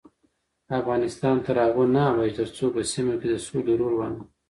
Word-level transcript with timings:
افغانستان 0.79 1.35
تر 1.45 1.55
هغو 1.65 1.83
نه 1.95 2.01
ابادیږي، 2.11 2.33
ترڅو 2.39 2.65
په 2.75 2.81
سیمه 2.93 3.13
کې 3.21 3.27
د 3.29 3.35
سولې 3.47 3.73
رول 3.79 3.93
وانخلو. 3.97 4.25